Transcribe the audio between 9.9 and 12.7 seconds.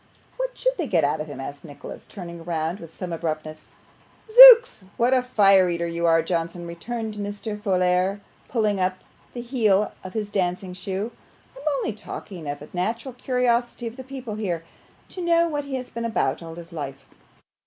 of his dancing shoe. 'I'm only talking of the